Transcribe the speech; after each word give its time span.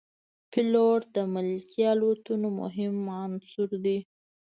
پیلوټ 0.51 1.01
د 1.15 1.17
ملکي 1.33 1.83
الوتنو 1.93 2.49
مهم 2.61 2.95
عنصر 3.21 3.69
دی. 3.85 3.99